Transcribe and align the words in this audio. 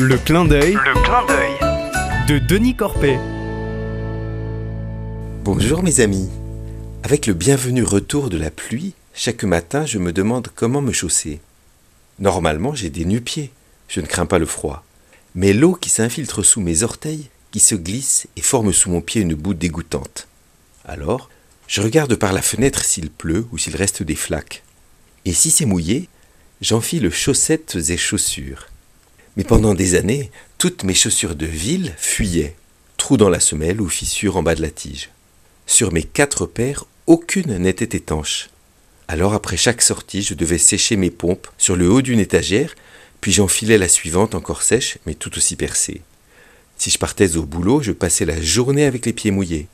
Le 0.00 0.16
clin 0.16 0.44
d'œil 0.44 0.74
Le 0.74 1.02
clin 1.02 1.26
d'œil. 1.26 2.28
de 2.28 2.38
Denis 2.38 2.76
Corpet. 2.76 3.18
Bonjour 5.42 5.82
mes 5.82 5.98
amis. 5.98 6.28
Avec 7.02 7.26
le 7.26 7.34
bienvenu 7.34 7.82
retour 7.82 8.30
de 8.30 8.38
la 8.38 8.52
pluie, 8.52 8.94
chaque 9.12 9.42
matin 9.42 9.86
je 9.86 9.98
me 9.98 10.12
demande 10.12 10.50
comment 10.54 10.82
me 10.82 10.92
chausser. 10.92 11.40
Normalement 12.20 12.76
j'ai 12.76 12.90
des 12.90 13.04
nu-pieds, 13.04 13.50
je 13.88 14.00
ne 14.00 14.06
crains 14.06 14.26
pas 14.26 14.38
le 14.38 14.46
froid. 14.46 14.84
Mais 15.34 15.52
l'eau 15.52 15.74
qui 15.74 15.90
s'infiltre 15.90 16.44
sous 16.44 16.60
mes 16.60 16.84
orteils, 16.84 17.28
qui 17.50 17.58
se 17.58 17.74
glisse 17.74 18.28
et 18.36 18.42
forme 18.42 18.72
sous 18.72 18.90
mon 18.90 19.00
pied 19.00 19.22
une 19.22 19.34
boue 19.34 19.54
dégoûtante. 19.54 20.28
Alors, 20.84 21.28
je 21.66 21.80
regarde 21.80 22.14
par 22.14 22.32
la 22.32 22.42
fenêtre 22.42 22.84
s'il 22.84 23.10
pleut 23.10 23.48
ou 23.50 23.58
s'il 23.58 23.74
reste 23.74 24.04
des 24.04 24.14
flaques. 24.14 24.62
Et 25.24 25.32
si 25.32 25.50
c'est 25.50 25.66
mouillé, 25.66 26.08
j'enfile 26.60 27.10
chaussettes 27.10 27.76
et 27.88 27.96
chaussures. 27.96 28.68
Mais 29.38 29.44
pendant 29.44 29.72
des 29.72 29.94
années, 29.94 30.32
toutes 30.58 30.82
mes 30.82 30.94
chaussures 30.94 31.36
de 31.36 31.46
ville 31.46 31.94
fuyaient, 31.96 32.56
trou 32.96 33.16
dans 33.16 33.28
la 33.28 33.38
semelle 33.38 33.80
ou 33.80 33.88
fissure 33.88 34.36
en 34.36 34.42
bas 34.42 34.56
de 34.56 34.62
la 34.62 34.70
tige. 34.70 35.10
Sur 35.64 35.92
mes 35.92 36.02
quatre 36.02 36.44
paires, 36.44 36.86
aucune 37.06 37.56
n'était 37.56 37.96
étanche. 37.96 38.50
Alors 39.06 39.34
après 39.34 39.56
chaque 39.56 39.80
sortie, 39.80 40.22
je 40.22 40.34
devais 40.34 40.58
sécher 40.58 40.96
mes 40.96 41.12
pompes 41.12 41.46
sur 41.56 41.76
le 41.76 41.88
haut 41.88 42.02
d'une 42.02 42.18
étagère, 42.18 42.74
puis 43.20 43.30
j'enfilais 43.30 43.78
la 43.78 43.88
suivante 43.88 44.34
encore 44.34 44.62
sèche, 44.62 44.98
mais 45.06 45.14
tout 45.14 45.36
aussi 45.38 45.54
percée. 45.54 46.02
Si 46.76 46.90
je 46.90 46.98
partais 46.98 47.36
au 47.36 47.44
boulot, 47.44 47.80
je 47.80 47.92
passais 47.92 48.24
la 48.24 48.42
journée 48.42 48.86
avec 48.86 49.06
les 49.06 49.12
pieds 49.12 49.30
mouillés. 49.30 49.68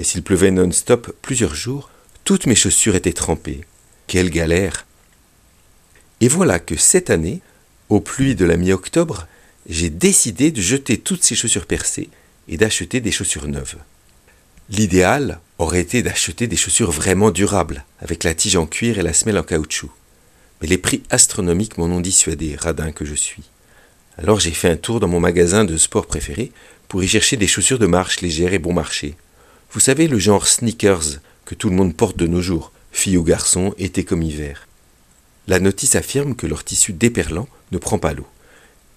Et 0.00 0.04
s'il 0.04 0.24
pleuvait 0.24 0.50
non-stop 0.50 1.14
plusieurs 1.22 1.54
jours, 1.54 1.88
toutes 2.24 2.46
mes 2.46 2.56
chaussures 2.56 2.96
étaient 2.96 3.12
trempées. 3.12 3.60
Quelle 4.08 4.30
galère 4.30 4.86
Et 6.20 6.26
voilà 6.26 6.58
que 6.58 6.76
cette 6.76 7.10
année, 7.10 7.42
aux 7.88 8.00
pluies 8.00 8.34
de 8.34 8.44
la 8.44 8.56
mi-octobre, 8.56 9.26
j'ai 9.68 9.90
décidé 9.90 10.50
de 10.50 10.60
jeter 10.60 10.98
toutes 10.98 11.24
ces 11.24 11.34
chaussures 11.34 11.66
percées 11.66 12.08
et 12.48 12.56
d'acheter 12.56 13.00
des 13.00 13.12
chaussures 13.12 13.48
neuves. 13.48 13.76
L'idéal 14.70 15.40
aurait 15.58 15.80
été 15.80 16.02
d'acheter 16.02 16.46
des 16.46 16.56
chaussures 16.56 16.90
vraiment 16.90 17.30
durables, 17.30 17.84
avec 18.00 18.24
la 18.24 18.34
tige 18.34 18.56
en 18.56 18.66
cuir 18.66 18.98
et 18.98 19.02
la 19.02 19.12
semelle 19.12 19.38
en 19.38 19.42
caoutchouc. 19.42 19.90
Mais 20.60 20.68
les 20.68 20.78
prix 20.78 21.02
astronomiques 21.10 21.78
m'en 21.78 21.86
ont 21.86 22.00
dissuadé, 22.00 22.56
radin 22.56 22.92
que 22.92 23.04
je 23.04 23.14
suis. 23.14 23.44
Alors 24.18 24.40
j'ai 24.40 24.50
fait 24.50 24.68
un 24.68 24.76
tour 24.76 25.00
dans 25.00 25.08
mon 25.08 25.20
magasin 25.20 25.64
de 25.64 25.76
sport 25.76 26.06
préféré 26.06 26.52
pour 26.88 27.02
y 27.02 27.08
chercher 27.08 27.36
des 27.36 27.46
chaussures 27.46 27.78
de 27.78 27.86
marche 27.86 28.20
légères 28.20 28.52
et 28.52 28.58
bon 28.58 28.72
marché. 28.72 29.14
Vous 29.72 29.80
savez, 29.80 30.08
le 30.08 30.18
genre 30.18 30.46
sneakers 30.46 31.20
que 31.44 31.54
tout 31.54 31.70
le 31.70 31.76
monde 31.76 31.94
porte 31.94 32.16
de 32.16 32.26
nos 32.26 32.42
jours, 32.42 32.72
filles 32.92 33.16
ou 33.16 33.22
garçons, 33.22 33.74
été 33.78 34.04
comme 34.04 34.22
hiver. 34.22 34.66
La 35.46 35.60
notice 35.60 35.94
affirme 35.94 36.34
que 36.34 36.46
leur 36.46 36.64
tissu 36.64 36.92
déperlant 36.92 37.48
ne 37.72 37.78
prend 37.78 37.98
pas 37.98 38.12
l'eau. 38.12 38.26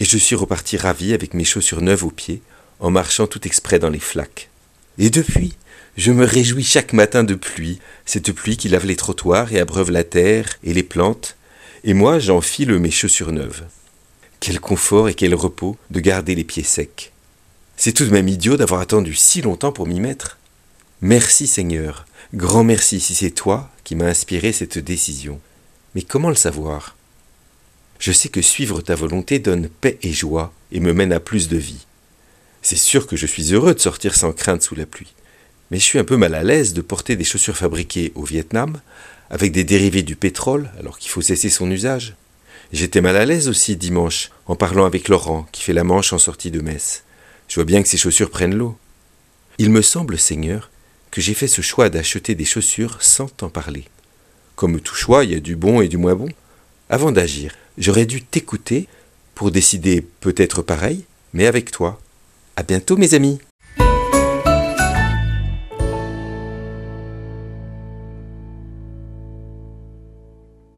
Et 0.00 0.04
je 0.04 0.18
suis 0.18 0.36
reparti 0.36 0.76
ravi 0.76 1.14
avec 1.14 1.34
mes 1.34 1.44
chaussures 1.44 1.80
neuves 1.80 2.04
aux 2.04 2.10
pieds, 2.10 2.42
en 2.80 2.90
marchant 2.90 3.26
tout 3.26 3.46
exprès 3.46 3.78
dans 3.78 3.88
les 3.88 4.00
flaques. 4.00 4.50
Et 4.98 5.10
depuis, 5.10 5.54
je 5.96 6.12
me 6.12 6.24
réjouis 6.24 6.64
chaque 6.64 6.92
matin 6.92 7.24
de 7.24 7.34
pluie, 7.34 7.80
cette 8.04 8.32
pluie 8.32 8.56
qui 8.56 8.68
lave 8.68 8.86
les 8.86 8.96
trottoirs 8.96 9.52
et 9.52 9.60
abreuve 9.60 9.90
la 9.90 10.04
terre 10.04 10.58
et 10.62 10.74
les 10.74 10.82
plantes, 10.82 11.36
et 11.84 11.94
moi 11.94 12.18
j'enfile 12.18 12.78
mes 12.78 12.90
chaussures 12.90 13.32
neuves. 13.32 13.64
Quel 14.40 14.60
confort 14.60 15.08
et 15.08 15.14
quel 15.14 15.34
repos 15.34 15.76
de 15.90 16.00
garder 16.00 16.34
les 16.34 16.44
pieds 16.44 16.62
secs. 16.62 17.12
C'est 17.76 17.92
tout 17.92 18.04
de 18.04 18.10
même 18.10 18.28
idiot 18.28 18.56
d'avoir 18.56 18.80
attendu 18.80 19.14
si 19.14 19.40
longtemps 19.40 19.72
pour 19.72 19.86
m'y 19.86 20.00
mettre. 20.00 20.38
Merci 21.00 21.46
Seigneur, 21.46 22.06
grand 22.34 22.64
merci 22.64 23.00
si 23.00 23.14
c'est 23.14 23.30
toi 23.30 23.70
qui 23.84 23.94
m'as 23.94 24.06
inspiré 24.06 24.52
cette 24.52 24.78
décision. 24.78 25.40
Mais 25.94 26.02
comment 26.02 26.28
le 26.28 26.34
savoir? 26.34 26.95
Je 27.98 28.12
sais 28.12 28.28
que 28.28 28.42
suivre 28.42 28.80
ta 28.80 28.94
volonté 28.94 29.38
donne 29.38 29.68
paix 29.68 29.98
et 30.02 30.12
joie 30.12 30.52
et 30.72 30.80
me 30.80 30.92
mène 30.92 31.12
à 31.12 31.20
plus 31.20 31.48
de 31.48 31.56
vie. 31.56 31.86
C'est 32.62 32.76
sûr 32.76 33.06
que 33.06 33.16
je 33.16 33.26
suis 33.26 33.54
heureux 33.54 33.74
de 33.74 33.80
sortir 33.80 34.16
sans 34.16 34.32
crainte 34.32 34.62
sous 34.62 34.74
la 34.74 34.86
pluie. 34.86 35.14
Mais 35.70 35.78
je 35.78 35.84
suis 35.84 35.98
un 35.98 36.04
peu 36.04 36.16
mal 36.16 36.34
à 36.34 36.42
l'aise 36.42 36.74
de 36.74 36.80
porter 36.80 37.16
des 37.16 37.24
chaussures 37.24 37.56
fabriquées 37.56 38.12
au 38.14 38.24
Vietnam, 38.24 38.80
avec 39.30 39.52
des 39.52 39.64
dérivés 39.64 40.02
du 40.02 40.16
pétrole, 40.16 40.70
alors 40.78 40.98
qu'il 40.98 41.10
faut 41.10 41.22
cesser 41.22 41.48
son 41.48 41.70
usage. 41.70 42.14
J'étais 42.72 43.00
mal 43.00 43.16
à 43.16 43.24
l'aise 43.24 43.48
aussi 43.48 43.76
dimanche, 43.76 44.30
en 44.46 44.56
parlant 44.56 44.84
avec 44.84 45.08
Laurent, 45.08 45.46
qui 45.52 45.62
fait 45.62 45.72
la 45.72 45.84
manche 45.84 46.12
en 46.12 46.18
sortie 46.18 46.50
de 46.50 46.60
messe. 46.60 47.04
Je 47.48 47.54
vois 47.56 47.64
bien 47.64 47.82
que 47.82 47.88
ces 47.88 47.96
chaussures 47.96 48.30
prennent 48.30 48.54
l'eau. 48.54 48.76
Il 49.58 49.70
me 49.70 49.82
semble, 49.82 50.18
Seigneur, 50.18 50.70
que 51.10 51.20
j'ai 51.20 51.34
fait 51.34 51.48
ce 51.48 51.62
choix 51.62 51.88
d'acheter 51.88 52.34
des 52.34 52.44
chaussures 52.44 52.98
sans 53.00 53.28
t'en 53.28 53.48
parler. 53.48 53.84
Comme 54.56 54.80
tout 54.80 54.94
choix, 54.94 55.24
il 55.24 55.32
y 55.32 55.36
a 55.36 55.40
du 55.40 55.54
bon 55.54 55.80
et 55.80 55.88
du 55.88 55.96
moins 55.96 56.14
bon. 56.14 56.28
Avant 56.88 57.10
d'agir, 57.10 57.52
j'aurais 57.78 58.06
dû 58.06 58.22
t'écouter 58.22 58.86
pour 59.34 59.50
décider 59.50 60.02
peut-être 60.20 60.62
pareil, 60.62 61.04
mais 61.32 61.46
avec 61.46 61.72
toi. 61.72 62.00
À 62.54 62.62
bientôt, 62.62 62.96
mes 62.96 63.14
amis. 63.14 63.40